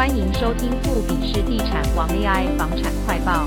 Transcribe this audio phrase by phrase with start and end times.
[0.00, 3.46] 欢迎收听富比士地产王 AI 房产快报。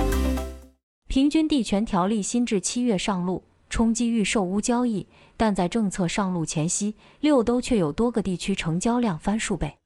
[1.08, 9.80] 平均地权条例新至七月上路，冲击预售屋交易，但在政策上路前夕，六都却有多个地区成交量翻数倍。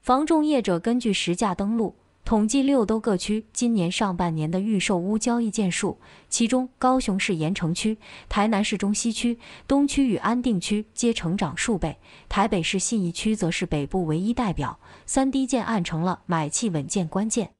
[0.00, 1.96] 房仲业者根据实价登录。
[2.24, 5.98] 统计六都各区今年上半年的预售屋交易件数，
[6.30, 7.98] 其中高雄市盐城区、
[8.28, 9.38] 台南市中西区、
[9.68, 11.98] 东区与安定区皆成长数倍，
[12.28, 14.78] 台北市信义区则是北部唯一代表。
[15.04, 17.50] 三低建案成了买气稳健关键。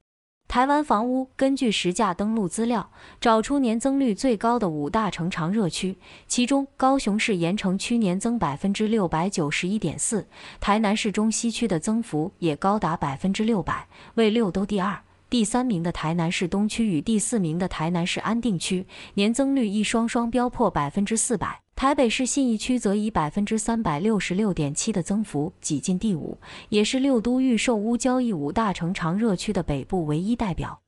[0.52, 10.26] 台湾房屋根据实价登录资料，找出年增率最高的五大成长热区，其中高雄市盐埕区年增百分之六百九十一点四，
[10.60, 15.00] 台南市中西区的增幅也高达百分之六百，为六都第二。
[15.30, 21.62] 第三名的台南市东区与第四名的台南市安定区，年增率一双双飙破百分之四百。
[21.82, 30.78] 台北市信义区则以百分之三百六十六点七的增幅挤进第五，也是六都预售屋交易五大成长热区的北部唯一代表。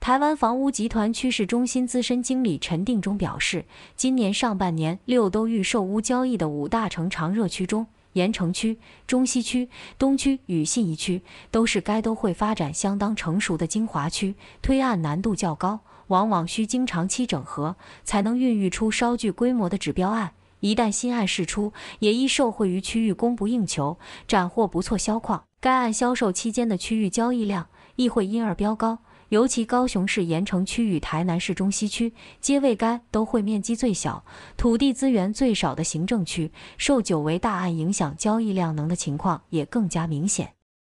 [0.00, 11.20] 台湾房屋集团趋势中心资深经理陈定中表示，今年上半年六都预售屋交易的五大成长热区中，盐城区、中西区、东区与信义区
[11.50, 20.32] 都是该都会发展相当成熟的精华区，推案难度较高，往往需经长期整合才能孕育出稍具规模的指标案。
[20.60, 25.44] 一旦新案释出，也易受惠于区域供不应求，斩获不错销矿。
[25.60, 28.98] 该案销售期间的区域交易量亦会因而飙高。
[29.30, 34.24] 尤其高雄市盐埕区与台南市中西区，皆为该都会面积最小、
[34.56, 40.57] 土地资源最少的行政区，受久违大案影响，交易量能的情况也更加明显。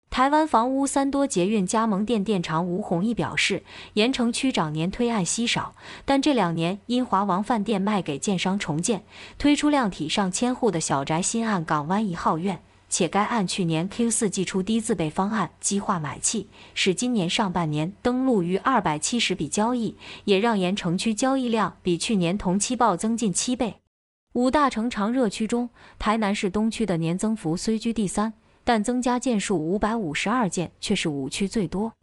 [0.09, 9.03] 台湾房屋三多捷运加盟店店长吴弘毅表示，盐城区长年推案稀少，但这两年因华王饭店卖给建商重建，
[9.37, 23.75] 推出量体上千户的小宅新案港湾一号院，且该案去年 Q 四祭出低自备方案，激化买气，使今年上半年登录逾二百七十笔交易，也让盐城区交易量比去年同期暴增近七倍。
[24.33, 28.33] 五大城长热区中，台南市东区的年增幅虽居第三。
[28.69, 31.93] 但增加件数五百五十二件，却是五区最多。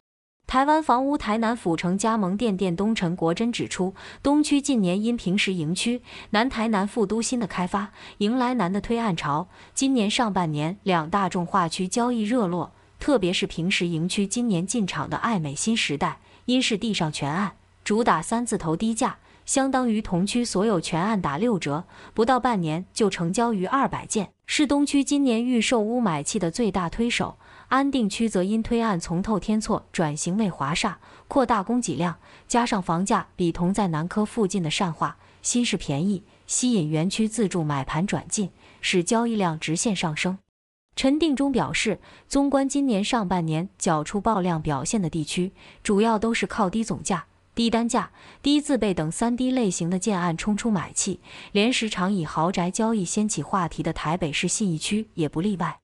[0.45, 6.01] 台湾房屋台南府城加盟店店东陈国珍指出，东区近年因平实营区、
[6.31, 9.47] 南台南副都心的开发，迎来南的推案潮。
[9.73, 17.53] 今年上半年，两大重划区交易热络，特别是平实营区今年进场的爱美新时代，因是地上全案，
[17.85, 19.19] 主打三字头低价。
[19.47, 27.39] 相当于同区所有权案打六折，不到半年就成交逾二百件，是东区今年预售屋买气的最大推手。
[27.69, 30.99] 安定区则因推案从透天厝转型为华厦，
[31.29, 40.37] 扩大供给量，加上房价比同在南科附近的善化、新市便宜，吸引园区自住买盘转进，使交易量直线上升。
[40.97, 45.53] 陈定中表示，纵观今年上半年缴出爆量表现的地区，
[45.83, 47.25] 主要都是靠低总价。
[47.57, 48.11] 低单价、
[48.43, 51.19] 低自备等三低类型的建案冲出买气，
[51.53, 55.79] 连时常以豪宅交易掀起话题的台北市信义区也不例外。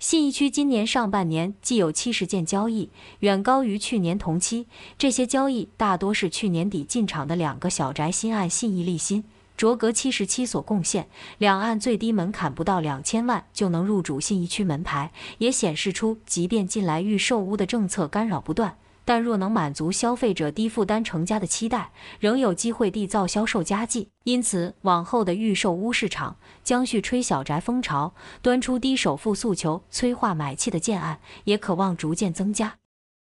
[0.00, 2.90] 信义区今年上半年既有七十件交易，
[3.20, 4.66] 远高于去年同期。
[4.98, 9.22] 这些交易大多是去年底进场的两个小宅新案，信义立新、
[9.56, 11.08] 卓阁七十七所贡献。
[11.38, 18.76] 两案最低门槛不到两千万就能入主信义区门牌，也显示出即便近来预售屋的政策干扰不断。
[19.04, 21.90] 但若能满足消费者低负担成家的期待，
[22.20, 24.08] 仍有机会缔造销售佳绩。
[24.24, 32.78] 因此，往后的预售屋市场将续吹小宅风潮，端出低首付诉求催化买气的建案，也可望逐渐增加。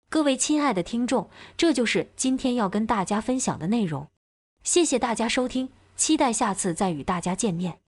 [0.08, 4.08] 各位亲爱的听众，这就是今天要跟大家分享的内容。
[4.62, 7.78] 谢谢大家收听，期待下次再与大家见面。